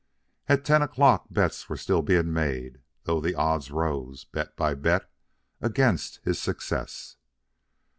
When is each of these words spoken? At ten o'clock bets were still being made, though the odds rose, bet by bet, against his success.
At 0.49 0.65
ten 0.65 0.81
o'clock 0.81 1.27
bets 1.29 1.69
were 1.69 1.77
still 1.77 2.01
being 2.01 2.33
made, 2.33 2.81
though 3.03 3.21
the 3.21 3.35
odds 3.35 3.69
rose, 3.69 4.23
bet 4.23 4.57
by 4.57 4.73
bet, 4.73 5.07
against 5.61 6.21
his 6.23 6.41
success. 6.41 7.17